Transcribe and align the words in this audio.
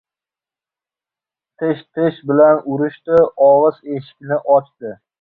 •Tish 1.59 1.83
tish 1.99 2.23
bilan 2.33 2.65
urishdi, 2.77 3.23
og‘iz 3.51 3.81
eshikni 3.99 4.45
ochdi. 4.61 5.01